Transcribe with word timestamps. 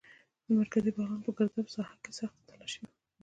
د 0.45 0.45
مرکزي 0.59 0.89
بغلان 0.93 1.21
په 1.25 1.31
ګرداب 1.37 1.67
ساحه 1.75 1.95
کې 2.03 2.11
سخته 2.19 2.41
تالاشي 2.49 2.79
وه. 2.81 2.89